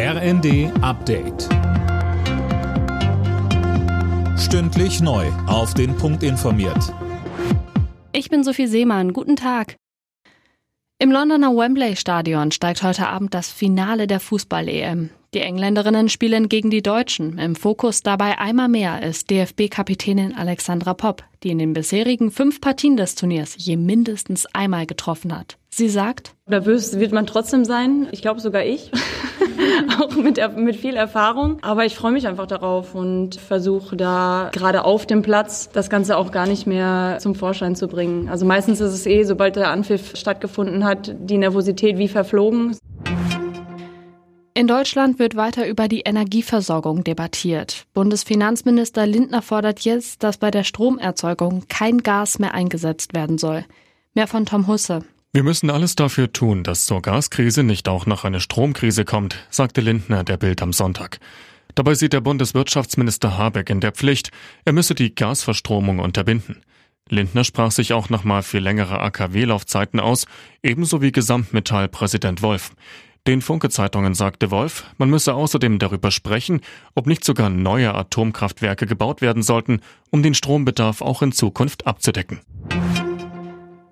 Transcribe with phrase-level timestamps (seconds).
[0.00, 1.48] RND Update.
[4.38, 5.26] Stündlich neu.
[5.48, 6.94] Auf den Punkt informiert.
[8.12, 9.12] Ich bin Sophie Seemann.
[9.12, 9.74] Guten Tag.
[11.00, 15.10] Im Londoner Wembley Stadion steigt heute Abend das Finale der Fußball-EM.
[15.34, 17.36] Die Engländerinnen spielen gegen die Deutschen.
[17.38, 22.96] Im Fokus dabei einmal mehr ist DFB-Kapitänin Alexandra Popp, die in den bisherigen fünf Partien
[22.96, 25.58] des Turniers je mindestens einmal getroffen hat.
[25.70, 28.06] Sie sagt, Nervös wird man trotzdem sein.
[28.12, 28.92] Ich glaube sogar ich.
[30.00, 31.58] auch mit, mit viel Erfahrung.
[31.62, 36.16] Aber ich freue mich einfach darauf und versuche da gerade auf dem Platz das Ganze
[36.16, 38.28] auch gar nicht mehr zum Vorschein zu bringen.
[38.28, 42.76] Also meistens ist es eh, sobald der Anpfiff stattgefunden hat, die Nervosität wie verflogen.
[44.54, 47.84] In Deutschland wird weiter über die Energieversorgung debattiert.
[47.94, 53.64] Bundesfinanzminister Lindner fordert jetzt, dass bei der Stromerzeugung kein Gas mehr eingesetzt werden soll.
[54.14, 55.04] Mehr von Tom Husse.
[55.30, 59.82] Wir müssen alles dafür tun, dass zur Gaskrise nicht auch noch eine Stromkrise kommt, sagte
[59.82, 61.20] Lindner der Bild am Sonntag.
[61.74, 64.30] Dabei sieht der Bundeswirtschaftsminister Habeck in der Pflicht,
[64.64, 66.62] er müsse die Gasverstromung unterbinden.
[67.10, 70.26] Lindner sprach sich auch nochmal für längere AKW-Laufzeiten aus,
[70.62, 72.72] ebenso wie Gesamtmetall-Präsident Wolf.
[73.26, 76.62] Den Funke-Zeitungen sagte Wolf, man müsse außerdem darüber sprechen,
[76.94, 82.40] ob nicht sogar neue Atomkraftwerke gebaut werden sollten, um den Strombedarf auch in Zukunft abzudecken.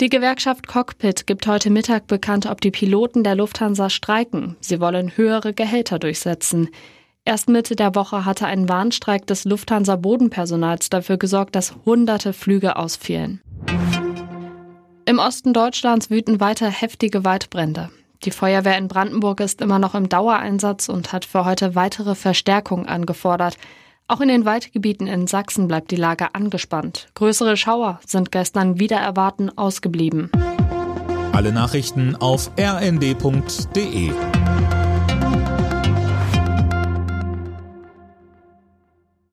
[0.00, 4.56] Die Gewerkschaft Cockpit gibt heute Mittag bekannt, ob die Piloten der Lufthansa streiken.
[4.60, 6.70] Sie wollen höhere Gehälter durchsetzen.
[7.26, 12.76] Erst Mitte der Woche hatte ein Warnstreik des Lufthansa Bodenpersonals dafür gesorgt, dass hunderte Flüge
[12.76, 13.42] ausfielen.
[15.04, 17.90] Im Osten Deutschlands wüten weiter heftige Waldbrände.
[18.24, 22.86] Die Feuerwehr in Brandenburg ist immer noch im Dauereinsatz und hat für heute weitere Verstärkung
[22.86, 23.58] angefordert.
[24.10, 27.06] Auch in den Waldgebieten in Sachsen bleibt die Lage angespannt.
[27.14, 30.32] Größere Schauer sind gestern wieder erwarten ausgeblieben.
[31.30, 34.10] Alle Nachrichten auf rnd.de